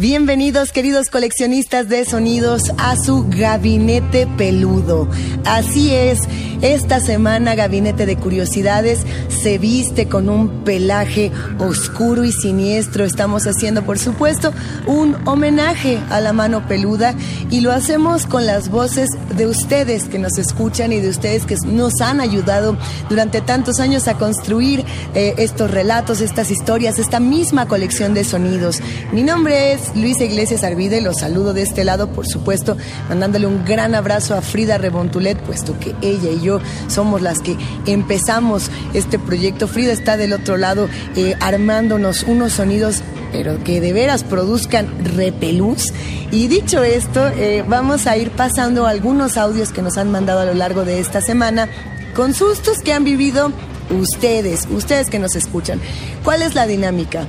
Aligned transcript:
Bienvenidos 0.00 0.70
queridos 0.70 1.10
coleccionistas 1.10 1.88
de 1.88 2.04
sonidos 2.04 2.70
a 2.78 2.94
su 2.94 3.26
gabinete 3.28 4.28
peludo. 4.38 5.08
Así 5.44 5.92
es, 5.92 6.20
esta 6.62 7.00
semana 7.00 7.56
Gabinete 7.56 8.06
de 8.06 8.14
Curiosidades 8.14 9.00
se 9.28 9.58
viste 9.58 10.06
con 10.08 10.28
un 10.28 10.62
pelaje 10.62 11.32
oscuro 11.58 12.24
y 12.24 12.30
siniestro. 12.30 13.04
Estamos 13.04 13.48
haciendo 13.48 13.82
por 13.82 13.98
supuesto 13.98 14.52
un 14.86 15.16
homenaje 15.26 15.98
a 16.10 16.20
la 16.20 16.32
mano 16.32 16.68
peluda 16.68 17.16
y 17.50 17.60
lo 17.60 17.72
hacemos 17.72 18.26
con 18.26 18.46
las 18.46 18.68
voces 18.68 19.08
de 19.36 19.48
ustedes 19.48 20.04
que 20.04 20.20
nos 20.20 20.38
escuchan 20.38 20.92
y 20.92 21.00
de 21.00 21.08
ustedes 21.08 21.44
que 21.44 21.56
nos 21.66 22.00
han 22.00 22.20
ayudado 22.20 22.76
durante 23.08 23.40
tantos 23.40 23.80
años 23.80 24.06
a 24.06 24.14
construir 24.14 24.84
eh, 25.14 25.34
estos 25.38 25.72
relatos, 25.72 26.20
estas 26.20 26.52
historias, 26.52 27.00
esta 27.00 27.18
misma 27.18 27.66
colección 27.66 28.14
de 28.14 28.22
sonidos. 28.22 28.80
Mi 29.12 29.24
nombre 29.24 29.72
es 29.72 29.87
Luisa 29.94 30.24
Iglesias 30.24 30.64
Arvide, 30.64 31.00
los 31.00 31.18
saludo 31.18 31.52
de 31.54 31.62
este 31.62 31.84
lado, 31.84 32.08
por 32.08 32.26
supuesto, 32.26 32.76
mandándole 33.08 33.46
un 33.46 33.64
gran 33.64 33.94
abrazo 33.94 34.34
a 34.34 34.42
Frida 34.42 34.78
Rebontulet, 34.78 35.38
puesto 35.38 35.78
que 35.78 35.94
ella 36.02 36.30
y 36.30 36.40
yo 36.40 36.60
somos 36.88 37.22
las 37.22 37.40
que 37.40 37.56
empezamos 37.86 38.70
este 38.94 39.18
proyecto. 39.18 39.68
Frida 39.68 39.92
está 39.92 40.16
del 40.16 40.32
otro 40.32 40.56
lado 40.56 40.88
eh, 41.16 41.34
armándonos 41.40 42.24
unos 42.24 42.52
sonidos 42.52 43.02
pero 43.32 43.62
que 43.62 43.80
de 43.82 43.92
veras 43.92 44.24
produzcan 44.24 44.88
repelús. 45.04 45.92
Y 46.30 46.48
dicho 46.48 46.82
esto, 46.82 47.28
eh, 47.28 47.64
vamos 47.66 48.06
a 48.06 48.16
ir 48.16 48.30
pasando 48.30 48.86
algunos 48.86 49.36
audios 49.36 49.70
que 49.70 49.82
nos 49.82 49.98
han 49.98 50.10
mandado 50.10 50.40
a 50.40 50.44
lo 50.46 50.54
largo 50.54 50.84
de 50.84 50.98
esta 50.98 51.20
semana 51.20 51.68
con 52.14 52.34
sustos 52.34 52.78
que 52.78 52.92
han 52.92 53.04
vivido 53.04 53.52
ustedes, 53.90 54.66
ustedes 54.70 55.08
que 55.08 55.18
nos 55.18 55.36
escuchan. 55.36 55.80
¿Cuál 56.24 56.42
es 56.42 56.54
la 56.54 56.66
dinámica? 56.66 57.26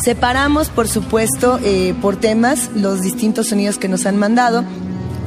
Separamos, 0.00 0.68
por 0.70 0.88
supuesto, 0.88 1.58
eh, 1.62 1.94
por 2.00 2.16
temas 2.16 2.70
los 2.74 3.02
distintos 3.02 3.48
sonidos 3.48 3.78
que 3.78 3.88
nos 3.88 4.06
han 4.06 4.18
mandado. 4.18 4.64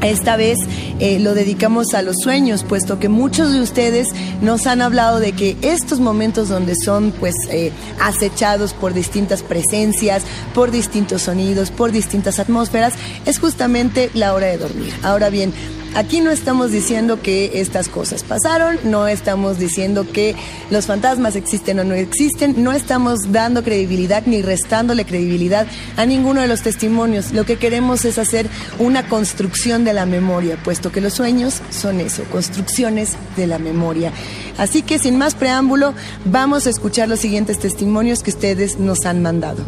Esta 0.01 0.35
vez 0.35 0.59
eh, 0.99 1.19
lo 1.19 1.33
dedicamos 1.33 1.93
a 1.93 2.01
los 2.01 2.17
sueños, 2.21 2.63
puesto 2.63 2.99
que 2.99 3.09
muchos 3.09 3.53
de 3.53 3.61
ustedes 3.61 4.09
nos 4.41 4.67
han 4.67 4.81
hablado 4.81 5.19
de 5.19 5.31
que 5.31 5.57
estos 5.61 5.99
momentos 5.99 6.49
donde 6.49 6.75
son 6.75 7.11
pues 7.11 7.33
eh, 7.49 7.71
acechados 7.99 8.73
por 8.73 8.93
distintas 8.93 9.41
presencias, 9.41 10.23
por 10.53 10.69
distintos 10.69 11.23
sonidos, 11.23 11.71
por 11.71 11.91
distintas 11.91 12.39
atmósferas, 12.39 12.93
es 13.25 13.39
justamente 13.39 14.11
la 14.13 14.33
hora 14.33 14.47
de 14.47 14.57
dormir. 14.57 14.93
Ahora 15.01 15.29
bien, 15.29 15.53
Aquí 15.95 16.19
no 16.19 16.29
estamos 16.29 16.71
diciendo 16.71 17.21
que 17.21 17.61
estas 17.61 17.87
cosas 17.87 18.23
pasaron, 18.23 18.77
no 18.83 19.07
estamos 19.07 19.57
diciendo 19.57 20.05
que 20.11 20.35
los 20.69 20.87
fantasmas 20.87 21.37
existen 21.37 21.79
o 21.79 21.85
no 21.85 21.93
existen, 21.93 22.61
no 22.61 22.73
estamos 22.73 23.31
dando 23.31 23.63
credibilidad 23.63 24.23
ni 24.25 24.41
restándole 24.41 25.05
credibilidad 25.05 25.67
a 25.95 26.05
ninguno 26.05 26.41
de 26.41 26.49
los 26.49 26.63
testimonios. 26.63 27.31
Lo 27.31 27.45
que 27.45 27.55
queremos 27.55 28.03
es 28.03 28.17
hacer 28.17 28.49
una 28.77 29.07
construcción 29.07 29.85
de 29.85 29.93
la 29.93 30.05
memoria, 30.05 30.57
puesto 30.61 30.91
que 30.91 30.99
los 30.99 31.13
sueños 31.13 31.61
son 31.69 32.01
eso, 32.01 32.25
construcciones 32.25 33.13
de 33.37 33.47
la 33.47 33.57
memoria. 33.57 34.11
Así 34.57 34.81
que 34.81 34.99
sin 34.99 35.17
más 35.17 35.33
preámbulo, 35.33 35.93
vamos 36.25 36.67
a 36.67 36.71
escuchar 36.71 37.07
los 37.07 37.21
siguientes 37.21 37.57
testimonios 37.57 38.21
que 38.21 38.31
ustedes 38.31 38.79
nos 38.79 39.05
han 39.05 39.21
mandado. 39.21 39.63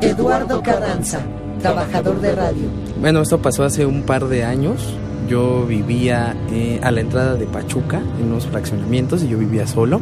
Eduardo 0.00 0.62
Carranza, 0.62 1.20
trabajador 1.60 2.20
de 2.20 2.32
radio. 2.32 2.81
Bueno, 3.02 3.20
esto 3.20 3.42
pasó 3.42 3.64
hace 3.64 3.84
un 3.84 4.02
par 4.02 4.28
de 4.28 4.44
años. 4.44 4.80
Yo 5.28 5.66
vivía 5.66 6.36
eh, 6.52 6.78
a 6.84 6.92
la 6.92 7.00
entrada 7.00 7.34
de 7.34 7.46
Pachuca, 7.46 8.00
en 8.20 8.28
unos 8.28 8.46
fraccionamientos, 8.46 9.24
y 9.24 9.28
yo 9.28 9.38
vivía 9.38 9.66
solo. 9.66 10.00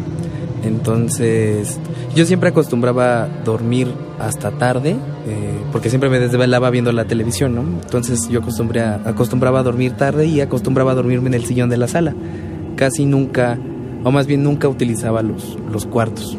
Entonces, 0.64 1.80
yo 2.14 2.26
siempre 2.26 2.50
acostumbraba 2.50 3.26
dormir 3.42 3.90
hasta 4.18 4.50
tarde, 4.50 4.96
eh, 5.26 5.60
porque 5.72 5.88
siempre 5.88 6.10
me 6.10 6.18
desvelaba 6.18 6.68
viendo 6.68 6.92
la 6.92 7.06
televisión, 7.06 7.54
¿no? 7.54 7.62
Entonces, 7.62 8.28
yo 8.28 8.40
acostumbraba 8.40 9.60
a 9.60 9.62
dormir 9.62 9.92
tarde 9.92 10.26
y 10.26 10.42
acostumbraba 10.42 10.92
a 10.92 10.94
dormirme 10.94 11.28
en 11.28 11.34
el 11.34 11.46
sillón 11.46 11.70
de 11.70 11.78
la 11.78 11.88
sala. 11.88 12.14
Casi 12.76 13.06
nunca, 13.06 13.58
o 14.04 14.10
más 14.10 14.26
bien 14.26 14.42
nunca 14.42 14.68
utilizaba 14.68 15.22
los, 15.22 15.56
los 15.72 15.86
cuartos. 15.86 16.36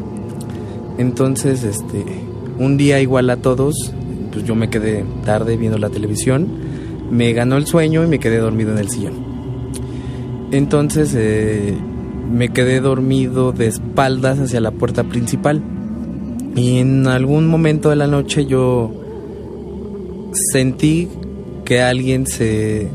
Entonces, 0.96 1.64
este, 1.64 2.04
un 2.60 2.76
día 2.76 3.00
igual 3.00 3.30
a 3.30 3.36
todos, 3.38 3.92
pues 4.32 4.44
yo 4.44 4.54
me 4.54 4.70
quedé 4.70 5.04
tarde 5.24 5.56
viendo 5.56 5.78
la 5.78 5.90
televisión, 5.90 6.48
me 7.10 7.32
ganó 7.32 7.56
el 7.56 7.66
sueño 7.66 8.02
y 8.04 8.06
me 8.06 8.18
quedé 8.18 8.38
dormido 8.38 8.72
en 8.72 8.78
el 8.78 8.88
sillón. 8.88 9.14
Entonces 10.50 11.14
eh, 11.16 11.74
me 12.30 12.48
quedé 12.50 12.80
dormido 12.80 13.52
de 13.52 13.66
espaldas 13.66 14.38
hacia 14.38 14.60
la 14.60 14.70
puerta 14.70 15.04
principal. 15.04 15.62
Y 16.54 16.78
en 16.78 17.06
algún 17.06 17.46
momento 17.48 17.88
de 17.90 17.96
la 17.96 18.06
noche 18.06 18.44
yo 18.46 18.92
sentí 20.52 21.08
que 21.64 21.80
alguien 21.80 22.26
se, 22.26 22.88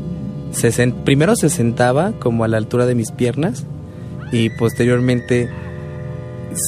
se 0.52 0.68
sen- 0.68 1.02
primero 1.04 1.34
se 1.36 1.48
sentaba 1.50 2.12
como 2.18 2.44
a 2.44 2.48
la 2.48 2.56
altura 2.56 2.86
de 2.86 2.94
mis 2.94 3.10
piernas 3.10 3.64
y 4.32 4.50
posteriormente 4.50 5.48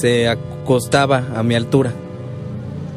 se 0.00 0.28
acostaba 0.28 1.24
a 1.36 1.42
mi 1.42 1.54
altura. 1.54 1.92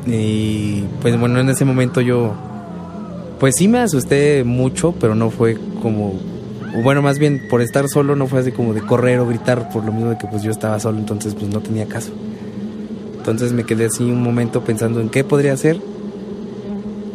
Y 0.05 0.83
pues 1.01 1.19
bueno, 1.19 1.39
en 1.39 1.49
ese 1.49 1.65
momento 1.65 2.01
yo 2.01 2.33
pues 3.39 3.55
sí 3.57 3.67
me 3.67 3.79
asusté 3.79 4.43
mucho, 4.43 4.93
pero 4.99 5.15
no 5.15 5.29
fue 5.29 5.57
como 5.81 6.13
bueno, 6.81 7.01
más 7.01 7.19
bien 7.19 7.47
por 7.49 7.61
estar 7.61 7.87
solo 7.87 8.15
no 8.15 8.25
fue 8.27 8.39
así 8.39 8.51
como 8.51 8.73
de 8.73 8.81
correr 8.81 9.19
o 9.19 9.27
gritar 9.27 9.69
por 9.69 9.85
lo 9.85 9.91
mismo 9.91 10.09
de 10.09 10.17
que 10.17 10.27
pues 10.27 10.41
yo 10.41 10.51
estaba 10.51 10.79
solo, 10.79 10.97
entonces 10.97 11.35
pues 11.35 11.53
no 11.53 11.59
tenía 11.59 11.85
caso. 11.85 12.11
Entonces 13.17 13.53
me 13.53 13.63
quedé 13.63 13.85
así 13.85 14.03
un 14.03 14.23
momento 14.23 14.63
pensando 14.63 14.99
en 14.99 15.09
qué 15.09 15.23
podría 15.23 15.53
hacer 15.53 15.79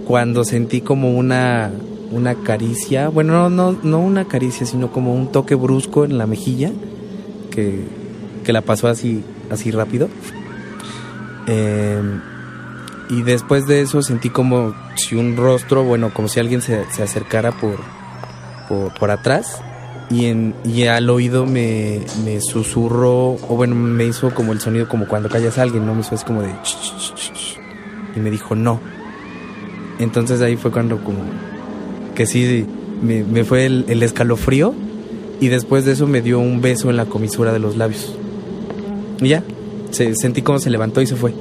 cuando 0.06 0.44
sentí 0.44 0.80
como 0.80 1.12
una 1.12 1.70
una 2.10 2.36
caricia, 2.36 3.08
bueno, 3.08 3.50
no 3.50 3.50
no 3.50 3.78
no 3.82 3.98
una 3.98 4.26
caricia, 4.26 4.64
sino 4.64 4.90
como 4.90 5.12
un 5.12 5.32
toque 5.32 5.54
brusco 5.54 6.04
en 6.04 6.16
la 6.16 6.26
mejilla 6.26 6.70
que 7.50 7.84
que 8.44 8.52
la 8.52 8.62
pasó 8.62 8.88
así 8.88 9.22
así 9.50 9.70
rápido. 9.70 10.08
Eh, 11.46 12.00
y 13.10 13.22
después 13.22 13.66
de 13.66 13.80
eso 13.80 14.02
sentí 14.02 14.30
como 14.30 14.74
si 14.96 15.16
un 15.16 15.36
rostro, 15.36 15.84
bueno, 15.84 16.12
como 16.12 16.28
si 16.28 16.40
alguien 16.40 16.60
se, 16.60 16.84
se 16.92 17.02
acercara 17.02 17.52
por, 17.52 17.76
por, 18.68 18.92
por 18.94 19.10
atrás 19.10 19.60
y, 20.10 20.26
en, 20.26 20.54
y 20.64 20.84
al 20.84 21.08
oído 21.10 21.46
me, 21.46 22.00
me 22.24 22.40
susurró, 22.40 23.32
o 23.32 23.56
bueno, 23.56 23.74
me 23.74 24.06
hizo 24.06 24.34
como 24.34 24.52
el 24.52 24.60
sonido 24.60 24.88
como 24.88 25.06
cuando 25.06 25.28
callas 25.28 25.58
a 25.58 25.62
alguien, 25.62 25.86
¿no? 25.86 25.94
Me 25.94 26.00
hizo 26.00 26.16
como 26.26 26.42
de... 26.42 26.52
Y 28.16 28.20
me 28.20 28.30
dijo 28.30 28.54
no. 28.54 28.80
Entonces 29.98 30.40
ahí 30.40 30.56
fue 30.56 30.70
cuando 30.70 31.02
como 31.02 31.20
que 32.14 32.26
sí, 32.26 32.66
me, 33.02 33.22
me 33.22 33.44
fue 33.44 33.66
el, 33.66 33.84
el 33.88 34.02
escalofrío 34.02 34.74
y 35.40 35.48
después 35.48 35.84
de 35.84 35.92
eso 35.92 36.06
me 36.06 36.20
dio 36.20 36.40
un 36.40 36.60
beso 36.60 36.90
en 36.90 36.96
la 36.96 37.04
comisura 37.06 37.52
de 37.52 37.58
los 37.58 37.76
labios. 37.76 38.16
Y 39.20 39.28
ya, 39.28 39.44
se, 39.90 40.14
sentí 40.14 40.42
como 40.42 40.58
se 40.58 40.70
levantó 40.70 41.00
y 41.00 41.06
se 41.06 41.16
fue 41.16 41.34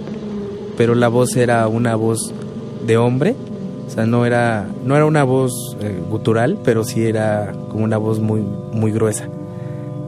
pero 0.77 0.95
la 0.95 1.09
voz 1.09 1.35
era 1.35 1.68
una 1.68 1.95
voz 1.95 2.33
de 2.85 2.97
hombre, 2.97 3.35
o 3.85 3.89
sea, 3.89 4.06
no 4.06 4.25
era, 4.25 4.69
no 4.85 4.95
era 4.95 5.06
una 5.06 5.24
voz 5.24 5.75
eh, 5.81 6.00
gutural, 6.09 6.59
pero 6.63 6.83
sí 6.83 7.06
era 7.06 7.53
como 7.69 7.83
una 7.83 7.97
voz 7.97 8.19
muy, 8.19 8.41
muy 8.41 8.91
gruesa. 8.91 9.27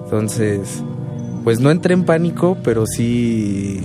Entonces, 0.04 0.83
pues 1.44 1.60
no 1.60 1.71
entré 1.71 1.94
en 1.94 2.04
pánico, 2.04 2.57
pero 2.63 2.86
sí 2.86 3.80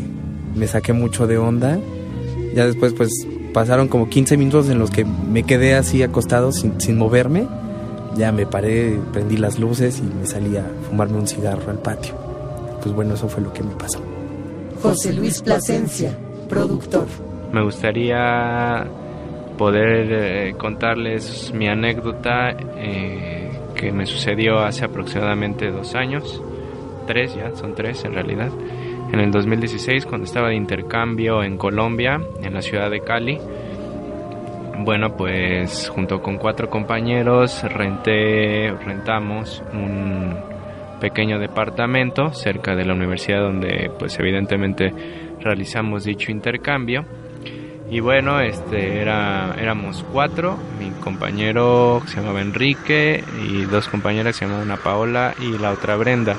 me 0.54 0.66
saqué 0.66 0.92
mucho 0.92 1.26
de 1.26 1.38
onda. 1.38 1.78
Ya 2.54 2.66
después, 2.66 2.92
pues 2.92 3.10
pasaron 3.52 3.88
como 3.88 4.08
15 4.08 4.36
minutos 4.36 4.68
en 4.68 4.78
los 4.78 4.90
que 4.90 5.04
me 5.04 5.44
quedé 5.44 5.74
así 5.74 6.02
acostado 6.02 6.52
sin, 6.52 6.80
sin 6.80 6.98
moverme. 6.98 7.46
Ya 8.16 8.32
me 8.32 8.46
paré, 8.46 8.98
prendí 9.12 9.36
las 9.36 9.58
luces 9.58 10.00
y 10.00 10.02
me 10.02 10.26
salí 10.26 10.56
a 10.56 10.64
fumarme 10.88 11.18
un 11.18 11.26
cigarro 11.26 11.70
al 11.70 11.78
patio. 11.78 12.14
Pues 12.82 12.94
bueno, 12.94 13.14
eso 13.14 13.28
fue 13.28 13.42
lo 13.42 13.52
que 13.52 13.62
me 13.62 13.74
pasó. 13.74 14.00
José 14.82 15.12
Luis 15.12 15.40
Plasencia, 15.40 16.16
productor. 16.44 17.06
Me 17.52 17.62
gustaría 17.62 18.86
poder 19.56 20.08
eh, 20.10 20.54
contarles 20.58 21.52
mi 21.54 21.68
anécdota 21.68 22.50
eh, 22.76 23.50
que 23.74 23.92
me 23.92 24.06
sucedió 24.06 24.60
hace 24.60 24.84
aproximadamente 24.84 25.70
dos 25.70 25.94
años, 25.94 26.42
tres 27.06 27.34
ya, 27.34 27.54
son 27.54 27.74
tres 27.74 28.04
en 28.04 28.14
realidad, 28.14 28.50
en 29.12 29.20
el 29.20 29.30
2016 29.30 30.06
cuando 30.06 30.24
estaba 30.24 30.48
de 30.48 30.56
intercambio 30.56 31.42
en 31.42 31.56
Colombia, 31.56 32.20
en 32.42 32.54
la 32.54 32.62
ciudad 32.62 32.90
de 32.90 33.00
Cali. 33.00 33.38
Bueno, 34.78 35.16
pues 35.16 35.88
junto 35.88 36.20
con 36.20 36.36
cuatro 36.36 36.68
compañeros 36.68 37.62
renté, 37.62 38.72
rentamos 38.84 39.62
un 39.72 40.34
pequeño 41.00 41.38
departamento 41.38 42.32
cerca 42.32 42.74
de 42.74 42.84
la 42.84 42.94
universidad 42.94 43.40
donde 43.40 43.90
pues 43.98 44.18
evidentemente 44.18 44.92
realizamos 45.40 46.04
dicho 46.04 46.30
intercambio 46.30 47.04
y 47.90 48.00
bueno, 48.00 48.40
este 48.40 49.00
era 49.00 49.54
éramos 49.58 50.04
cuatro, 50.10 50.56
mi 50.78 50.90
compañero 51.02 52.02
se 52.06 52.16
llamaba 52.16 52.40
Enrique 52.40 53.22
y 53.46 53.62
dos 53.66 53.88
compañeras 53.88 54.36
se 54.36 54.46
llamaban 54.46 54.70
Ana 54.70 54.82
Paola 54.82 55.34
y 55.38 55.58
la 55.58 55.70
otra 55.70 55.96
Brenda. 55.96 56.36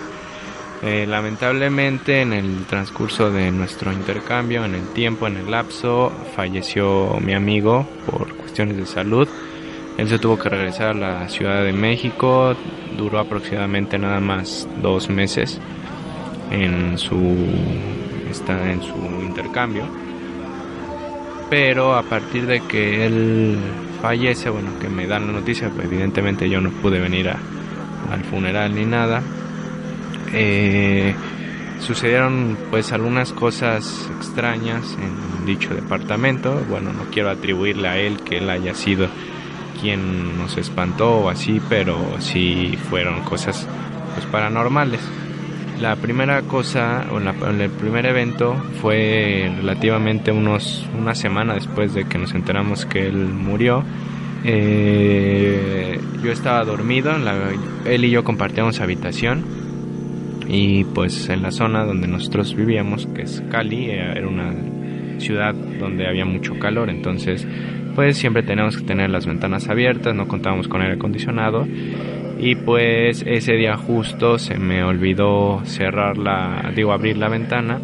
Eh, 0.84 1.06
lamentablemente 1.08 2.22
en 2.22 2.34
el 2.34 2.66
transcurso 2.66 3.32
de 3.32 3.52
nuestro 3.52 3.94
intercambio, 3.94 4.66
en 4.66 4.76
el 4.76 4.88
tiempo, 4.90 5.28
en 5.28 5.38
el 5.38 5.50
lapso, 5.50 6.12
falleció 6.36 7.18
mi 7.22 7.34
amigo 7.34 7.88
por 8.06 8.36
cuestiones 8.36 8.78
de 8.78 8.86
salud. 8.86 9.28
Él 9.98 10.10
se 10.10 10.20
tuvo 10.20 10.38
que 10.38 10.50
regresar 10.50 10.90
a 10.90 10.94
la 10.94 11.30
Ciudad 11.30 11.64
de 11.64 11.72
México, 11.72 12.56
duró 12.98 13.20
aproximadamente 13.20 13.98
nada 13.98 14.20
más 14.20 14.68
dos 14.82 15.10
meses 15.10 15.62
en 16.52 16.98
su, 16.98 17.18
en 18.48 18.82
su 18.82 18.96
intercambio 19.24 19.88
pero 21.50 21.96
a 21.96 22.04
partir 22.04 22.48
de 22.48 22.62
que 22.62 23.06
él 23.06 23.58
fallece, 24.02 24.50
bueno, 24.50 24.72
que 24.80 24.90
me 24.90 25.08
dan 25.08 25.28
la 25.28 25.34
noticia, 25.34 25.70
pues 25.70 25.86
evidentemente 25.86 26.50
yo 26.50 26.60
no 26.62 26.72
pude 26.72 27.00
venir 27.00 27.30
al 27.30 28.24
funeral 28.30 28.74
ni 28.74 28.86
nada. 28.86 29.22
Eh, 30.34 31.14
sucedieron 31.80 32.58
pues 32.72 32.92
algunas 32.92 33.32
cosas 33.32 34.10
extrañas 34.18 34.98
en 35.00 35.46
dicho 35.46 35.74
departamento. 35.74 36.64
Bueno, 36.70 36.94
no 36.94 37.06
quiero 37.12 37.30
atribuirle 37.30 37.88
a 37.88 37.98
él 37.98 38.22
que 38.22 38.38
él 38.40 38.50
haya 38.50 38.74
sido 38.74 39.08
quien 39.80 40.38
nos 40.38 40.58
espantó 40.58 41.18
o 41.18 41.30
así, 41.30 41.62
pero 41.70 41.98
sí 42.20 42.78
fueron 42.90 43.22
cosas 43.22 43.68
pues 44.16 44.26
paranormales. 44.28 45.02
La 45.80 45.98
primera 45.98 46.42
cosa, 46.44 47.06
o 47.12 47.20
el 47.20 47.70
primer 47.70 48.06
evento 48.06 48.56
fue 48.82 49.52
relativamente 49.58 50.32
unos, 50.32 50.88
una 50.98 51.14
semana 51.16 51.54
después 51.54 51.94
de 51.94 52.06
que 52.06 52.18
nos 52.18 52.34
enteramos 52.34 52.86
que 52.86 53.08
él 53.08 53.28
murió. 53.28 53.84
Eh, 54.46 56.00
yo 56.24 56.32
estaba 56.32 56.64
dormido, 56.64 57.14
él 57.86 58.06
y 58.06 58.10
yo 58.10 58.24
compartíamos 58.24 58.80
habitación 58.80 59.44
y 60.48 60.84
pues 60.86 61.30
en 61.30 61.42
la 61.42 61.52
zona 61.52 61.84
donde 61.84 62.08
nosotros 62.08 62.56
vivíamos, 62.56 63.08
que 63.08 63.24
es 63.24 63.44
Cali, 63.50 63.90
eh, 63.90 64.14
era 64.16 64.28
una 64.28 64.54
ciudad 65.18 65.54
donde 65.54 66.08
había 66.08 66.26
mucho 66.26 66.58
calor, 66.60 66.90
entonces 66.90 67.48
pues 67.96 68.18
siempre 68.18 68.44
teníamos 68.44 68.78
que 68.78 68.84
tener 68.84 69.10
las 69.10 69.26
ventanas 69.26 69.68
abiertas, 69.68 70.14
no 70.14 70.28
contábamos 70.28 70.68
con 70.68 70.82
aire 70.82 70.96
acondicionado 70.96 71.68
y 72.46 72.54
pues 72.54 73.24
ese 73.26 73.54
día 73.54 73.76
justo 73.76 74.38
se 74.38 74.60
me 74.60 74.84
olvidó 74.84 75.62
cerrar 75.66 76.16
la, 76.20 76.72
digo 76.76 76.94
abrir 76.94 77.18
la 77.18 77.28
ventana. 77.28 77.80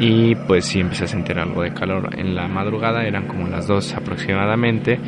Y 0.00 0.34
pues 0.34 0.64
sí 0.64 0.80
empecé 0.80 1.04
a 1.04 1.06
sentir 1.06 1.38
algo 1.38 1.62
de 1.62 1.72
calor 1.72 2.18
en 2.18 2.34
la 2.34 2.48
madrugada, 2.48 3.06
eran 3.06 3.28
como 3.28 3.46
las 3.46 3.68
2 3.68 3.94
aproximadamente. 3.94 4.98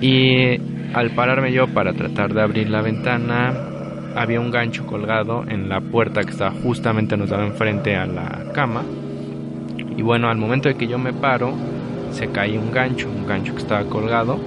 Y 0.00 0.56
al 0.94 1.10
pararme 1.16 1.52
yo 1.52 1.66
para 1.66 1.94
tratar 1.94 2.32
de 2.32 2.42
abrir 2.42 2.70
la 2.70 2.80
ventana 2.80 3.52
había 4.14 4.38
un 4.38 4.52
gancho 4.52 4.86
colgado 4.86 5.42
en 5.48 5.68
la 5.68 5.80
puerta 5.80 6.22
que 6.22 6.30
estaba 6.30 6.52
justamente 6.52 7.16
nos 7.16 7.30
daba 7.30 7.44
enfrente 7.44 7.96
a 7.96 8.06
la 8.06 8.52
cama. 8.54 8.84
Y 9.96 10.02
bueno 10.02 10.28
al 10.28 10.38
momento 10.38 10.68
de 10.68 10.76
que 10.76 10.86
yo 10.86 10.96
me 10.96 11.12
paro 11.12 11.54
se 12.12 12.28
cae 12.28 12.56
un 12.56 12.70
gancho, 12.70 13.10
un 13.10 13.26
gancho 13.26 13.52
que 13.52 13.62
estaba 13.62 13.84
colgado 13.86 14.38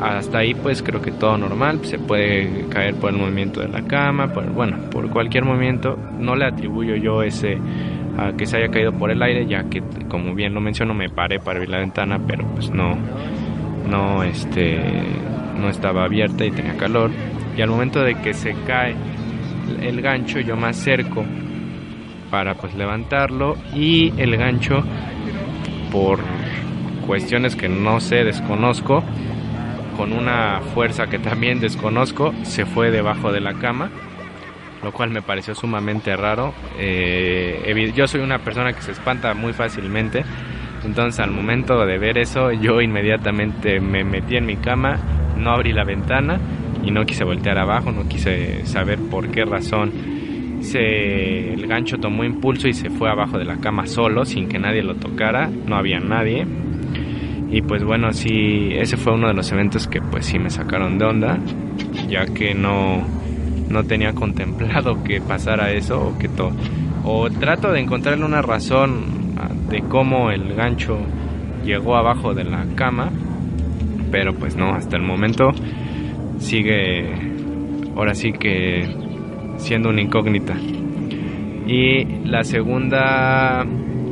hasta 0.00 0.38
ahí 0.38 0.54
pues 0.54 0.82
creo 0.82 1.00
que 1.00 1.12
todo 1.12 1.36
normal, 1.38 1.80
se 1.84 1.98
puede 1.98 2.66
caer 2.68 2.94
por 2.94 3.10
el 3.10 3.16
movimiento 3.18 3.60
de 3.60 3.68
la 3.68 3.82
cama, 3.82 4.32
por, 4.32 4.50
bueno, 4.50 4.90
por 4.90 5.08
cualquier 5.10 5.44
movimiento, 5.44 5.98
no 6.18 6.34
le 6.36 6.46
atribuyo 6.46 6.96
yo 6.96 7.22
ese 7.22 7.58
a 8.16 8.32
que 8.32 8.46
se 8.46 8.56
haya 8.56 8.68
caído 8.68 8.92
por 8.92 9.10
el 9.10 9.22
aire, 9.22 9.46
ya 9.46 9.64
que 9.64 9.82
como 10.08 10.34
bien 10.34 10.54
lo 10.54 10.60
menciono 10.60 10.94
me 10.94 11.08
paré 11.08 11.38
para 11.38 11.58
abrir 11.58 11.70
la 11.70 11.78
ventana, 11.78 12.20
pero 12.26 12.46
pues 12.54 12.70
no 12.70 12.96
no 13.88 14.22
este 14.22 14.80
no 15.60 15.68
estaba 15.68 16.04
abierta 16.04 16.44
y 16.44 16.50
tenía 16.50 16.76
calor. 16.76 17.10
Y 17.56 17.62
al 17.62 17.70
momento 17.70 18.02
de 18.02 18.16
que 18.16 18.34
se 18.34 18.54
cae 18.66 18.94
el 19.80 20.00
gancho 20.00 20.40
yo 20.40 20.56
me 20.56 20.68
acerco 20.68 21.24
para 22.30 22.54
pues 22.54 22.74
levantarlo. 22.74 23.56
Y 23.74 24.12
el 24.20 24.36
gancho 24.36 24.82
por 25.92 26.18
cuestiones 27.06 27.54
que 27.54 27.68
no 27.68 28.00
sé, 28.00 28.24
desconozco, 28.24 29.04
con 29.96 30.12
una 30.12 30.60
fuerza 30.74 31.06
que 31.06 31.18
también 31.18 31.60
desconozco, 31.60 32.34
se 32.42 32.66
fue 32.66 32.90
debajo 32.90 33.32
de 33.32 33.40
la 33.40 33.54
cama, 33.54 33.90
lo 34.82 34.92
cual 34.92 35.10
me 35.10 35.22
pareció 35.22 35.54
sumamente 35.54 36.14
raro. 36.16 36.52
Eh, 36.78 37.92
yo 37.94 38.06
soy 38.06 38.20
una 38.20 38.38
persona 38.38 38.72
que 38.72 38.82
se 38.82 38.92
espanta 38.92 39.34
muy 39.34 39.52
fácilmente, 39.52 40.24
entonces 40.84 41.20
al 41.20 41.30
momento 41.30 41.86
de 41.86 41.98
ver 41.98 42.18
eso 42.18 42.52
yo 42.52 42.80
inmediatamente 42.80 43.80
me 43.80 44.04
metí 44.04 44.36
en 44.36 44.46
mi 44.46 44.56
cama, 44.56 44.98
no 45.38 45.50
abrí 45.50 45.72
la 45.72 45.84
ventana 45.84 46.38
y 46.82 46.90
no 46.90 47.06
quise 47.06 47.24
voltear 47.24 47.58
abajo, 47.58 47.90
no 47.92 48.06
quise 48.06 48.66
saber 48.66 48.98
por 49.10 49.30
qué 49.30 49.44
razón. 49.44 49.92
El 50.72 51.66
gancho 51.66 51.98
tomó 51.98 52.24
impulso 52.24 52.68
y 52.68 52.72
se 52.72 52.88
fue 52.90 53.10
abajo 53.10 53.38
de 53.38 53.44
la 53.44 53.58
cama 53.58 53.86
solo, 53.86 54.24
sin 54.24 54.48
que 54.48 54.58
nadie 54.58 54.82
lo 54.82 54.94
tocara, 54.96 55.50
no 55.66 55.76
había 55.76 56.00
nadie, 56.00 56.46
y 57.54 57.62
pues 57.62 57.84
bueno, 57.84 58.12
sí, 58.12 58.72
ese 58.72 58.96
fue 58.96 59.14
uno 59.14 59.28
de 59.28 59.34
los 59.34 59.52
eventos 59.52 59.86
que 59.86 60.02
pues 60.02 60.26
sí 60.26 60.40
me 60.40 60.50
sacaron 60.50 60.98
de 60.98 61.04
onda, 61.04 61.38
ya 62.08 62.26
que 62.26 62.52
no, 62.52 63.00
no 63.70 63.84
tenía 63.84 64.12
contemplado 64.12 65.02
que 65.04 65.20
pasara 65.20 65.70
eso 65.70 66.08
o 66.08 66.18
que 66.18 66.28
todo. 66.28 66.50
O 67.04 67.30
trato 67.30 67.70
de 67.70 67.78
encontrarle 67.78 68.24
una 68.24 68.42
razón 68.42 69.04
de 69.70 69.82
cómo 69.82 70.32
el 70.32 70.52
gancho 70.54 70.98
llegó 71.64 71.94
abajo 71.94 72.34
de 72.34 72.42
la 72.42 72.66
cama, 72.74 73.12
pero 74.10 74.34
pues 74.34 74.56
no, 74.56 74.74
hasta 74.74 74.96
el 74.96 75.02
momento 75.02 75.52
sigue, 76.38 77.08
ahora 77.94 78.16
sí 78.16 78.32
que 78.32 78.84
siendo 79.58 79.90
una 79.90 80.00
incógnita. 80.00 80.56
Y 81.68 82.04
la 82.24 82.42
segunda 82.42 83.64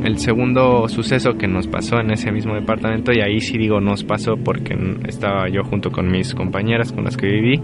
el 0.04 0.18
segundo 0.18 0.88
suceso 0.88 1.35
que 1.35 1.47
nos 1.47 1.66
pasó 1.68 1.99
en 2.00 2.11
ese 2.11 2.32
mismo 2.32 2.54
departamento 2.54 3.12
y 3.12 3.21
ahí 3.21 3.40
sí 3.40 3.56
digo 3.59 3.80
nos 3.80 4.04
pasó 4.04 4.37
porque 4.37 4.76
estaba 5.06 5.49
yo 5.49 5.62
junto 5.64 5.90
con 5.90 6.11
mis 6.11 6.35
compañeras 6.35 6.92
con 6.92 7.04
las 7.04 7.16
que 7.16 7.26
viví. 7.26 7.61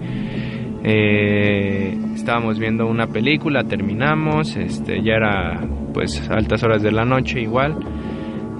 Eh, 0.84 1.96
estábamos 2.14 2.58
viendo 2.58 2.86
una 2.86 3.08
película 3.08 3.64
terminamos 3.64 4.56
este 4.56 5.02
ya 5.02 5.14
era 5.14 5.60
pues 5.92 6.30
altas 6.30 6.62
horas 6.62 6.82
de 6.82 6.92
la 6.92 7.04
noche 7.04 7.40
igual 7.40 7.76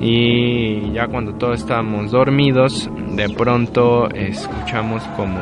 y 0.01 0.91
ya 0.93 1.07
cuando 1.07 1.35
todos 1.35 1.61
estábamos 1.61 2.11
dormidos 2.11 2.91
de 3.15 3.29
pronto 3.29 4.11
escuchamos 4.11 5.05
como 5.17 5.39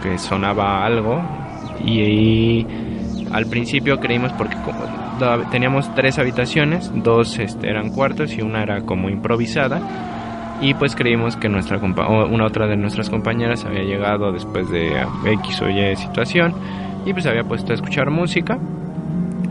que 0.00 0.16
sonaba 0.16 0.86
algo 0.86 1.20
y, 1.84 2.00
y 2.00 2.66
al 3.32 3.46
principio 3.46 3.98
creímos 3.98 4.32
porque 4.34 4.54
como 4.64 5.05
teníamos 5.50 5.94
tres 5.94 6.18
habitaciones, 6.18 6.90
dos 6.94 7.38
este, 7.38 7.68
eran 7.68 7.90
cuartos 7.90 8.32
y 8.34 8.42
una 8.42 8.62
era 8.62 8.82
como 8.82 9.08
improvisada. 9.08 9.80
Y 10.60 10.72
pues 10.74 10.94
creímos 10.96 11.36
que 11.36 11.48
nuestra 11.50 11.78
una 11.78 12.46
otra 12.46 12.66
de 12.66 12.76
nuestras 12.76 13.10
compañeras 13.10 13.64
había 13.66 13.82
llegado 13.82 14.32
después 14.32 14.70
de 14.70 14.90
X 15.26 15.60
o 15.60 15.68
Y 15.68 15.96
situación 15.96 16.54
y 17.04 17.12
pues 17.12 17.26
había 17.26 17.44
puesto 17.44 17.72
a 17.72 17.74
escuchar 17.74 18.10
música. 18.10 18.58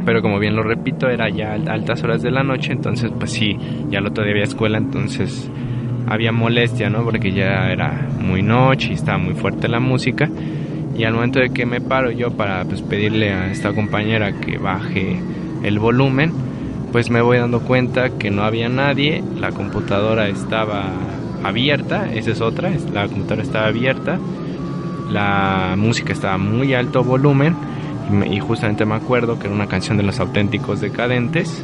Pero 0.03 0.21
como 0.21 0.39
bien 0.39 0.55
lo 0.55 0.63
repito, 0.63 1.07
era 1.09 1.29
ya 1.29 1.53
altas 1.53 2.03
horas 2.03 2.21
de 2.21 2.31
la 2.31 2.43
noche, 2.43 2.71
entonces 2.71 3.11
pues 3.17 3.31
sí, 3.31 3.57
ya 3.89 4.01
lo 4.01 4.11
todavía 4.11 4.43
escuela, 4.43 4.77
entonces 4.77 5.49
había 6.07 6.31
molestia, 6.31 6.89
¿no? 6.89 7.03
Porque 7.03 7.31
ya 7.31 7.71
era 7.71 8.07
muy 8.19 8.43
noche 8.43 8.89
y 8.91 8.93
estaba 8.93 9.17
muy 9.17 9.33
fuerte 9.33 9.67
la 9.67 9.79
música. 9.79 10.29
Y 10.97 11.03
al 11.03 11.13
momento 11.13 11.39
de 11.39 11.49
que 11.49 11.65
me 11.65 11.81
paro 11.81 12.11
yo 12.11 12.31
para 12.31 12.63
pues, 12.65 12.81
pedirle 12.81 13.33
a 13.33 13.51
esta 13.51 13.73
compañera 13.73 14.31
que 14.39 14.57
baje 14.57 15.19
el 15.65 15.79
volumen, 15.79 16.31
pues 16.91 17.09
me 17.09 17.21
voy 17.21 17.37
dando 17.37 17.61
cuenta 17.61 18.11
que 18.11 18.31
no 18.31 18.43
había 18.43 18.69
nadie, 18.69 19.23
la 19.39 19.51
computadora 19.51 20.27
estaba 20.27 20.85
abierta, 21.43 22.11
esa 22.13 22.31
es 22.31 22.41
otra, 22.41 22.71
la 22.93 23.07
computadora 23.07 23.43
estaba 23.43 23.67
abierta, 23.67 24.19
la 25.09 25.75
música 25.77 26.13
estaba 26.13 26.37
muy 26.37 26.73
alto 26.73 27.03
volumen 27.03 27.55
y, 28.31 28.39
justamente 28.39 28.85
me 28.85 28.95
acuerdo 28.95 29.39
que 29.39 29.47
era 29.47 29.55
una 29.55 29.67
canción 29.67 29.97
de 29.97 30.03
los 30.03 30.19
auténticos 30.19 30.79
decadentes 30.79 31.63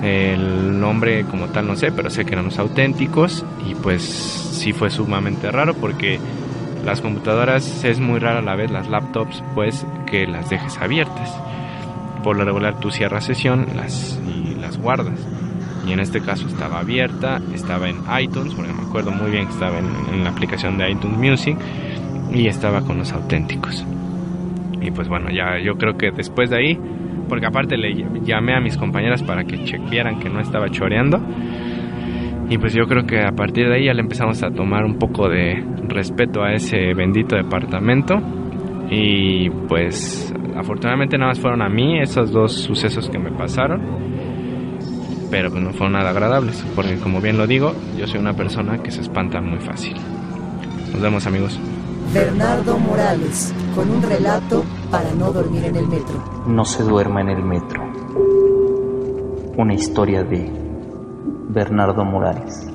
El 0.00 0.78
nombre 0.78 1.24
como 1.24 1.46
tal 1.46 1.66
no 1.66 1.74
sé, 1.74 1.90
pero 1.90 2.08
sé 2.08 2.24
que 2.24 2.32
eran 2.34 2.44
los 2.44 2.58
auténticos 2.58 3.44
y 3.68 3.74
pues 3.74 4.02
sí 4.02 4.72
fue 4.72 4.90
sumamente 4.90 5.50
raro 5.50 5.74
porque 5.74 6.20
las 6.84 7.00
computadoras 7.00 7.84
es 7.84 7.98
muy 7.98 8.20
rara 8.20 8.38
a 8.38 8.42
la 8.42 8.54
vez, 8.54 8.70
las 8.70 8.88
laptops, 8.88 9.42
pues 9.56 9.84
que 10.06 10.26
las 10.28 10.48
dejes 10.50 10.78
abiertas. 10.78 11.34
Por 12.26 12.36
lo 12.36 12.44
regular 12.44 12.80
tú 12.80 12.90
cierras 12.90 13.24
sesión 13.24 13.66
las, 13.76 14.20
y 14.26 14.56
las 14.56 14.78
guardas. 14.78 15.24
Y 15.86 15.92
en 15.92 16.00
este 16.00 16.20
caso 16.20 16.48
estaba 16.48 16.80
abierta, 16.80 17.40
estaba 17.54 17.88
en 17.88 17.98
iTunes, 18.20 18.52
porque 18.52 18.72
me 18.72 18.82
acuerdo 18.82 19.12
muy 19.12 19.30
bien 19.30 19.46
que 19.46 19.52
estaba 19.52 19.78
en, 19.78 19.86
en 20.12 20.24
la 20.24 20.30
aplicación 20.30 20.76
de 20.76 20.90
iTunes 20.90 21.18
Music 21.18 21.56
y 22.32 22.48
estaba 22.48 22.80
con 22.80 22.98
los 22.98 23.12
auténticos. 23.12 23.86
Y 24.80 24.90
pues 24.90 25.06
bueno, 25.06 25.30
ya 25.30 25.60
yo 25.60 25.76
creo 25.76 25.96
que 25.96 26.10
después 26.10 26.50
de 26.50 26.56
ahí, 26.56 26.80
porque 27.28 27.46
aparte 27.46 27.76
le 27.76 27.94
llamé 28.24 28.56
a 28.56 28.60
mis 28.60 28.76
compañeras 28.76 29.22
para 29.22 29.44
que 29.44 29.62
chequearan 29.62 30.18
que 30.18 30.28
no 30.28 30.40
estaba 30.40 30.68
choreando. 30.68 31.20
Y 32.50 32.58
pues 32.58 32.74
yo 32.74 32.88
creo 32.88 33.06
que 33.06 33.20
a 33.20 33.30
partir 33.30 33.68
de 33.68 33.76
ahí 33.76 33.84
ya 33.84 33.94
le 33.94 34.00
empezamos 34.00 34.42
a 34.42 34.50
tomar 34.50 34.84
un 34.84 34.98
poco 34.98 35.28
de 35.28 35.64
respeto 35.86 36.42
a 36.42 36.54
ese 36.54 36.92
bendito 36.92 37.36
departamento. 37.36 38.20
Y 38.90 39.48
pues 39.68 40.34
afortunadamente 40.56 41.18
nada 41.18 41.30
más 41.30 41.40
fueron 41.40 41.62
a 41.62 41.68
mí 41.68 42.00
esos 42.00 42.30
dos 42.30 42.52
sucesos 42.52 43.08
que 43.10 43.18
me 43.18 43.30
pasaron. 43.30 43.82
Pero 45.30 45.50
pues 45.50 45.62
no 45.62 45.72
fueron 45.72 45.92
nada 45.92 46.10
agradables, 46.10 46.64
porque 46.74 46.96
como 46.98 47.20
bien 47.20 47.36
lo 47.36 47.46
digo, 47.46 47.74
yo 47.96 48.06
soy 48.06 48.20
una 48.20 48.32
persona 48.32 48.82
que 48.82 48.90
se 48.90 49.00
espanta 49.00 49.40
muy 49.40 49.58
fácil. 49.58 49.96
Nos 50.92 51.02
vemos 51.02 51.26
amigos. 51.26 51.58
Bernardo 52.14 52.78
Morales, 52.78 53.52
con 53.74 53.90
un 53.90 54.02
relato 54.02 54.64
para 54.90 55.12
no 55.12 55.32
dormir 55.32 55.64
en 55.64 55.76
el 55.76 55.88
metro. 55.88 56.22
No 56.46 56.64
se 56.64 56.84
duerma 56.84 57.20
en 57.22 57.30
el 57.30 57.42
metro. 57.42 57.82
Una 59.56 59.74
historia 59.74 60.22
de 60.22 60.48
Bernardo 61.48 62.04
Morales. 62.04 62.72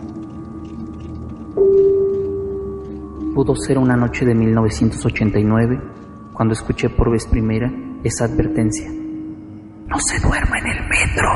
Pudo 3.33 3.55
ser 3.55 3.77
una 3.77 3.95
noche 3.95 4.25
de 4.25 4.35
1989 4.35 6.00
cuando 6.41 6.55
escuché 6.55 6.89
por 6.89 7.11
vez 7.11 7.27
primera 7.27 7.71
esa 8.03 8.25
advertencia. 8.25 8.89
No 8.89 9.99
se 9.99 10.19
duerma 10.19 10.57
en 10.57 10.65
el 10.65 10.89
metro. 10.89 11.29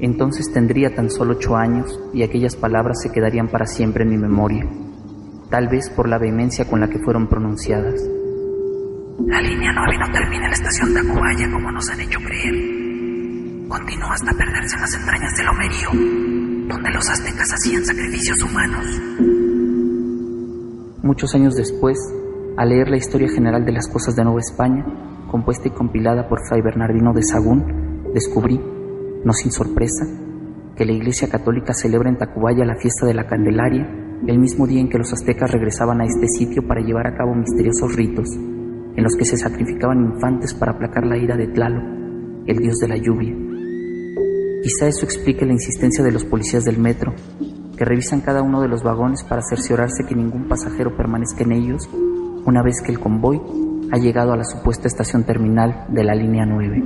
Entonces 0.00 0.50
tendría 0.50 0.94
tan 0.94 1.10
solo 1.10 1.34
ocho 1.34 1.54
años 1.54 2.00
y 2.14 2.22
aquellas 2.22 2.56
palabras 2.56 3.02
se 3.02 3.12
quedarían 3.12 3.48
para 3.48 3.66
siempre 3.66 4.04
en 4.04 4.08
mi 4.08 4.16
memoria, 4.16 4.66
tal 5.50 5.68
vez 5.68 5.90
por 5.90 6.08
la 6.08 6.16
vehemencia 6.16 6.64
con 6.66 6.80
la 6.80 6.88
que 6.88 6.98
fueron 6.98 7.28
pronunciadas. 7.28 8.00
La 9.26 9.42
línea 9.42 9.72
9 9.74 9.98
no 10.00 10.10
termina 10.10 10.44
en 10.44 10.50
la 10.50 10.56
estación 10.56 10.94
de 10.94 11.00
Acubaya 11.00 11.50
como 11.52 11.72
nos 11.72 11.90
han 11.90 12.00
hecho 12.00 12.20
creer. 12.20 13.68
Continúa 13.68 14.14
hasta 14.14 14.32
perderse 14.32 14.76
en 14.76 14.80
las 14.80 14.94
entrañas 14.94 15.36
del 15.36 15.48
Homerío, 15.48 15.90
donde 16.68 16.90
los 16.90 17.06
aztecas 17.06 17.52
hacían 17.52 17.84
sacrificios 17.84 18.42
humanos. 18.42 19.43
Muchos 21.04 21.34
años 21.34 21.54
después, 21.54 21.98
al 22.56 22.70
leer 22.70 22.88
la 22.88 22.96
historia 22.96 23.28
general 23.28 23.66
de 23.66 23.72
las 23.72 23.88
cosas 23.88 24.16
de 24.16 24.24
Nueva 24.24 24.40
España, 24.40 24.86
compuesta 25.30 25.68
y 25.68 25.70
compilada 25.70 26.26
por 26.30 26.40
Fray 26.48 26.62
Bernardino 26.62 27.12
de 27.12 27.22
Sagún, 27.22 28.10
descubrí, 28.14 28.58
no 29.22 29.34
sin 29.34 29.52
sorpresa, 29.52 30.06
que 30.74 30.86
la 30.86 30.92
Iglesia 30.92 31.28
Católica 31.28 31.74
celebra 31.74 32.08
en 32.08 32.16
Tacubaya 32.16 32.64
la 32.64 32.76
fiesta 32.76 33.04
de 33.04 33.12
la 33.12 33.26
Candelaria 33.26 33.86
el 34.26 34.38
mismo 34.38 34.66
día 34.66 34.80
en 34.80 34.88
que 34.88 34.96
los 34.96 35.12
aztecas 35.12 35.52
regresaban 35.52 36.00
a 36.00 36.06
este 36.06 36.26
sitio 36.26 36.66
para 36.66 36.80
llevar 36.80 37.06
a 37.06 37.14
cabo 37.14 37.34
misteriosos 37.34 37.94
ritos, 37.94 38.26
en 38.34 39.02
los 39.02 39.14
que 39.14 39.26
se 39.26 39.36
sacrificaban 39.36 40.00
infantes 40.00 40.54
para 40.54 40.72
aplacar 40.72 41.04
la 41.04 41.18
ira 41.18 41.36
de 41.36 41.48
Tlaloc, 41.48 41.84
el 42.46 42.56
dios 42.56 42.78
de 42.78 42.88
la 42.88 42.96
lluvia. 42.96 43.36
Quizá 44.62 44.88
eso 44.88 45.04
explique 45.04 45.44
la 45.44 45.52
insistencia 45.52 46.02
de 46.02 46.12
los 46.12 46.24
policías 46.24 46.64
del 46.64 46.78
metro, 46.78 47.12
que 47.76 47.84
revisan 47.84 48.20
cada 48.20 48.42
uno 48.42 48.60
de 48.60 48.68
los 48.68 48.82
vagones 48.82 49.24
para 49.24 49.42
cerciorarse 49.42 50.04
que 50.08 50.14
ningún 50.14 50.48
pasajero 50.48 50.96
permanezca 50.96 51.44
en 51.44 51.52
ellos 51.52 51.88
una 52.44 52.62
vez 52.62 52.80
que 52.84 52.92
el 52.92 53.00
convoy 53.00 53.40
ha 53.92 53.98
llegado 53.98 54.32
a 54.32 54.36
la 54.36 54.44
supuesta 54.44 54.88
estación 54.88 55.24
terminal 55.24 55.86
de 55.88 56.04
la 56.04 56.14
línea 56.14 56.44
9. 56.46 56.82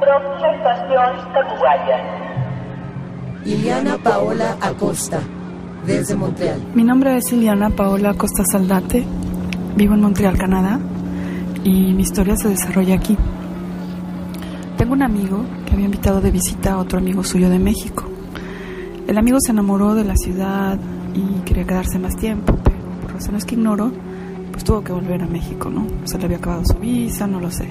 Próxima 0.00 0.54
estación 0.54 1.32
Tacubaya. 1.32 2.26
Iliana 3.44 3.96
Paola 3.98 4.56
Acosta, 4.60 5.20
desde 5.86 6.16
Montreal. 6.16 6.60
Mi 6.74 6.82
nombre 6.82 7.16
es 7.16 7.32
Iliana 7.32 7.70
Paola 7.70 8.10
Acosta 8.10 8.42
Saldate, 8.50 9.04
vivo 9.76 9.94
en 9.94 10.00
Montreal, 10.00 10.36
Canadá, 10.36 10.80
y 11.62 11.92
mi 11.92 12.02
historia 12.02 12.36
se 12.36 12.48
desarrolla 12.48 12.96
aquí. 12.96 13.16
Tengo 14.86 14.94
un 14.94 15.02
amigo 15.02 15.44
que 15.66 15.72
había 15.72 15.86
invitado 15.86 16.20
de 16.20 16.30
visita 16.30 16.74
a 16.74 16.78
otro 16.78 17.00
amigo 17.00 17.24
suyo 17.24 17.50
de 17.50 17.58
México. 17.58 18.04
El 19.08 19.18
amigo 19.18 19.38
se 19.40 19.50
enamoró 19.50 19.96
de 19.96 20.04
la 20.04 20.14
ciudad 20.14 20.78
y 21.12 21.40
quería 21.40 21.64
quedarse 21.64 21.98
más 21.98 22.14
tiempo, 22.14 22.56
pero 22.62 22.78
por 23.02 23.14
razones 23.14 23.44
que 23.44 23.56
ignoro, 23.56 23.90
pues 24.52 24.62
tuvo 24.62 24.84
que 24.84 24.92
volver 24.92 25.24
a 25.24 25.26
México, 25.26 25.70
¿no? 25.70 25.88
Se 26.04 26.18
le 26.18 26.26
había 26.26 26.36
acabado 26.36 26.62
su 26.64 26.78
visa, 26.78 27.26
no 27.26 27.40
lo 27.40 27.50
sé. 27.50 27.66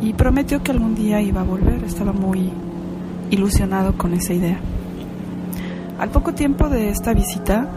Y 0.00 0.14
prometió 0.14 0.62
que 0.62 0.72
algún 0.72 0.94
día 0.94 1.20
iba 1.20 1.42
a 1.42 1.44
volver, 1.44 1.84
estaba 1.84 2.14
muy 2.14 2.50
ilusionado 3.28 3.98
con 3.98 4.14
esa 4.14 4.32
idea. 4.32 4.58
Al 5.98 6.08
poco 6.08 6.32
tiempo 6.32 6.70
de 6.70 6.88
esta 6.88 7.12
visita, 7.12 7.68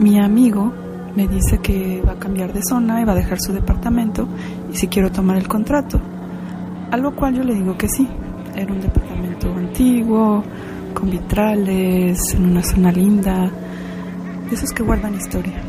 mi 0.00 0.20
amigo 0.20 0.70
me 1.16 1.26
dice 1.28 1.60
que 1.62 2.02
va 2.06 2.12
a 2.12 2.18
cambiar 2.18 2.52
de 2.52 2.60
zona 2.62 3.00
y 3.00 3.06
va 3.06 3.12
a 3.12 3.16
dejar 3.16 3.40
su 3.40 3.54
departamento 3.54 4.28
y 4.70 4.76
si 4.76 4.88
quiero 4.88 5.10
tomar 5.10 5.38
el 5.38 5.48
contrato. 5.48 5.98
A 6.94 6.96
lo 6.96 7.12
cual 7.12 7.34
yo 7.34 7.42
le 7.42 7.56
digo 7.56 7.76
que 7.76 7.88
sí. 7.88 8.06
Era 8.54 8.72
un 8.72 8.80
departamento 8.80 9.52
antiguo, 9.52 10.44
con 10.94 11.10
vitrales, 11.10 12.34
en 12.34 12.50
una 12.50 12.62
zona 12.62 12.92
linda, 12.92 13.50
de 14.48 14.54
esos 14.54 14.70
que 14.70 14.84
guardan 14.84 15.16
historia. 15.16 15.60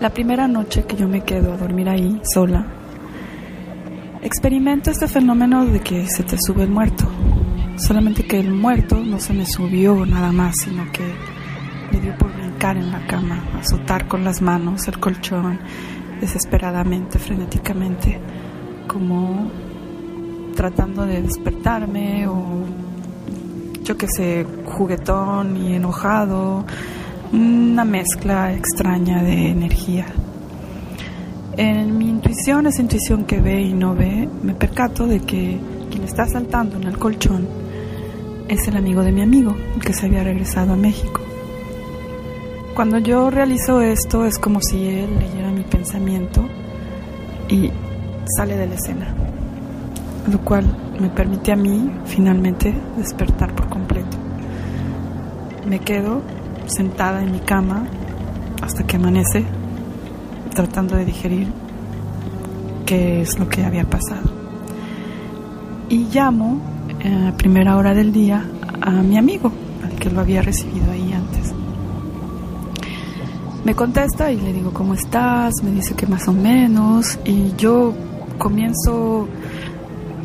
La 0.00 0.08
primera 0.08 0.48
noche 0.48 0.84
que 0.84 0.96
yo 0.96 1.06
me 1.06 1.20
quedo 1.20 1.52
a 1.52 1.58
dormir 1.58 1.90
ahí, 1.90 2.18
sola, 2.22 2.64
experimento 4.22 4.90
este 4.90 5.06
fenómeno 5.06 5.66
de 5.66 5.80
que 5.80 6.08
se 6.08 6.22
te 6.22 6.38
sube 6.40 6.62
el 6.62 6.70
muerto. 6.70 7.04
Solamente 7.76 8.26
que 8.26 8.40
el 8.40 8.54
muerto 8.54 8.96
no 9.04 9.20
se 9.20 9.34
me 9.34 9.44
subió 9.44 10.06
nada 10.06 10.32
más, 10.32 10.54
sino 10.64 10.90
que 10.92 11.04
le 11.92 12.00
dio 12.00 12.16
por 12.16 12.34
brincar 12.34 12.78
en 12.78 12.90
la 12.90 13.06
cama, 13.06 13.44
azotar 13.60 14.08
con 14.08 14.24
las 14.24 14.40
manos 14.40 14.88
el 14.88 14.98
colchón 14.98 15.58
desesperadamente, 16.22 17.18
frenéticamente, 17.18 18.18
como 18.92 19.50
tratando 20.56 21.06
de 21.06 21.22
despertarme 21.22 22.26
o 22.26 22.64
yo 23.84 23.96
que 23.96 24.06
sé, 24.08 24.44
juguetón 24.64 25.56
y 25.56 25.74
enojado, 25.74 26.64
una 27.32 27.84
mezcla 27.84 28.52
extraña 28.52 29.22
de 29.22 29.48
energía. 29.50 30.06
En 31.56 31.98
mi 31.98 32.08
intuición, 32.08 32.66
esa 32.66 32.82
intuición 32.82 33.24
que 33.24 33.40
ve 33.40 33.62
y 33.62 33.72
no 33.72 33.94
ve, 33.94 34.28
me 34.42 34.54
percato 34.54 35.06
de 35.06 35.20
que 35.20 35.58
quien 35.90 36.04
está 36.04 36.26
saltando 36.26 36.76
en 36.76 36.84
el 36.84 36.98
colchón 36.98 37.46
es 38.48 38.66
el 38.68 38.76
amigo 38.76 39.02
de 39.02 39.12
mi 39.12 39.22
amigo, 39.22 39.54
que 39.84 39.92
se 39.92 40.06
había 40.06 40.24
regresado 40.24 40.72
a 40.72 40.76
México. 40.76 41.20
Cuando 42.74 42.98
yo 42.98 43.30
realizo 43.30 43.80
esto 43.80 44.24
es 44.24 44.38
como 44.38 44.60
si 44.60 44.84
él 44.86 45.18
leyera 45.18 45.50
mi 45.50 45.62
pensamiento 45.64 46.44
y 47.48 47.70
sale 48.36 48.56
de 48.56 48.66
la 48.66 48.74
escena, 48.74 49.14
lo 50.30 50.40
cual 50.40 50.64
me 51.00 51.08
permite 51.08 51.52
a 51.52 51.56
mí 51.56 51.90
finalmente 52.04 52.74
despertar 52.96 53.54
por 53.54 53.68
completo. 53.68 54.16
Me 55.66 55.78
quedo 55.78 56.22
sentada 56.66 57.22
en 57.22 57.32
mi 57.32 57.40
cama 57.40 57.86
hasta 58.62 58.84
que 58.84 58.96
amanece, 58.96 59.44
tratando 60.54 60.96
de 60.96 61.04
digerir 61.04 61.48
qué 62.86 63.22
es 63.22 63.38
lo 63.38 63.48
que 63.48 63.64
había 63.64 63.84
pasado. 63.84 64.30
Y 65.88 66.06
llamo 66.12 66.60
a 67.04 67.32
primera 67.36 67.76
hora 67.76 67.94
del 67.94 68.12
día 68.12 68.44
a 68.80 68.90
mi 68.90 69.16
amigo, 69.16 69.52
al 69.84 69.92
que 69.96 70.10
lo 70.10 70.20
había 70.20 70.42
recibido 70.42 70.90
ahí 70.90 71.12
antes. 71.12 71.52
Me 73.64 73.74
contesta 73.74 74.32
y 74.32 74.40
le 74.40 74.52
digo, 74.52 74.72
¿cómo 74.72 74.94
estás? 74.94 75.52
Me 75.62 75.70
dice 75.70 75.94
que 75.94 76.06
más 76.06 76.26
o 76.28 76.32
menos. 76.32 77.18
Y 77.24 77.52
yo 77.56 77.92
comienzo 78.40 79.28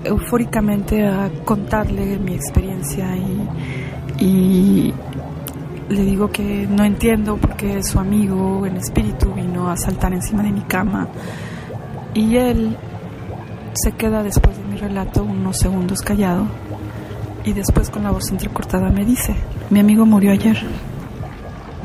eufóricamente 0.06 1.06
a 1.06 1.30
contarle 1.44 2.18
mi 2.18 2.34
experiencia 2.34 3.16
y, 4.20 4.94
le 5.90 6.04
digo 6.04 6.32
que 6.32 6.66
no 6.68 6.84
entiendo 6.84 7.38
por 7.38 7.56
qué 7.56 7.84
su 7.84 8.00
amigo 8.00 8.66
en 8.66 8.78
espíritu 8.78 9.32
vino 9.34 9.70
a 9.70 9.78
saltar 9.78 10.14
encima 10.14 10.42
de 10.42 10.52
mi 10.52 10.62
cama 10.62 11.08
y 12.16 12.38
él 12.38 12.76
se 13.74 13.92
queda 13.92 14.24
después 14.24 14.58
de 14.58 14.64
mi 14.64 14.78
relato 14.78 15.24
unos 15.24 15.60
segundos 15.60 16.02
callado 16.02 16.48
y 17.44 17.54
después 17.54 17.92
con 17.92 18.04
la 18.04 18.10
voz 18.10 18.32
entrecortada 18.32 18.90
me 18.90 19.06
dice, 19.06 19.36
mi 19.70 19.80
amigo 19.80 20.08
murió 20.08 20.32
ayer. 20.32 20.58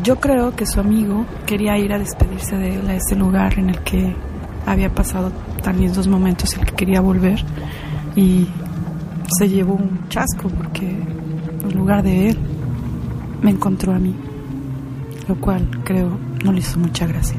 Yo 0.03 0.19
creo 0.19 0.57
que 0.57 0.65
su 0.65 0.81
amigo 0.81 1.27
quería 1.45 1.77
ir 1.77 1.93
a 1.93 1.99
despedirse 1.99 2.57
de 2.57 2.77
él 2.77 2.89
a 2.89 2.95
ese 2.95 3.17
lugar 3.17 3.59
en 3.59 3.69
el 3.69 3.81
que 3.81 4.17
había 4.67 4.93
pasado 4.93 5.31
tan 5.63 5.81
lindos 5.81 6.07
momentos 6.07 6.57
el 6.57 6.65
que 6.65 6.75
quería 6.75 7.01
volver 7.01 7.43
y 8.17 8.47
se 9.39 9.49
llevó 9.49 9.75
un 9.75 10.09
chasco 10.09 10.49
porque 10.49 10.89
en 10.89 11.77
lugar 11.77 12.03
de 12.03 12.31
él 12.31 12.39
me 13.43 13.51
encontró 13.51 13.95
a 13.95 13.99
mí, 13.99 14.15
lo 15.29 15.37
cual 15.37 15.69
creo 15.85 16.19
no 16.45 16.53
le 16.53 16.61
hizo 16.61 16.79
mucha 16.79 17.07
gracia. 17.07 17.37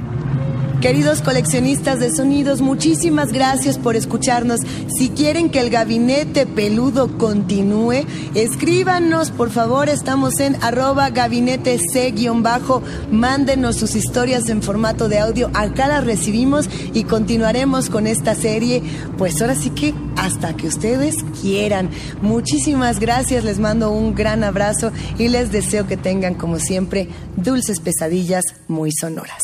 Queridos 0.82 1.22
coleccionistas 1.22 2.00
de 2.00 2.10
sonidos, 2.10 2.62
muchísimas 2.62 3.32
gracias 3.32 3.78
por 3.78 3.96
escucharnos. 3.96 4.62
Si 4.88 5.10
quieren 5.10 5.52
que 5.52 5.60
el 5.60 5.70
gabinete 5.70 6.48
peludo 6.48 7.20
continúe, 7.20 8.08
escríbanos, 8.34 9.30
por 9.30 9.52
favor, 9.52 9.90
estamos 9.90 10.40
en 10.40 10.56
arroba 10.64 11.12
gabinete 11.12 11.78
C-bajo, 11.78 12.82
mándenos 13.12 13.76
sus 13.76 13.94
historias 13.94 14.50
en 14.50 14.64
formato 14.64 15.08
de 15.08 15.20
audio, 15.20 15.52
acá 15.54 15.88
las 15.88 16.04
recibimos 16.04 16.68
y 16.96 17.04
continuaremos 17.04 17.92
con 17.92 18.08
esta 18.08 18.34
serie, 18.34 18.82
pues 19.20 19.40
ahora 19.40 19.54
sí 19.54 19.70
que 19.70 19.94
hasta 20.18 20.56
que 20.56 20.66
ustedes 20.66 21.18
quieran. 21.44 21.92
Muchísimas 22.24 23.00
gracias, 23.00 23.44
les 23.44 23.60
mando 23.60 23.92
un 23.92 24.16
gran 24.16 24.44
abrazo 24.44 24.92
y 25.20 25.28
les 25.28 25.52
deseo 25.52 25.86
que 25.86 25.96
tengan 25.96 26.34
como 26.34 26.58
siempre 26.58 27.08
dulces 27.38 27.80
pesadillas 27.82 28.46
muy 28.68 28.92
sonoras. 28.92 29.44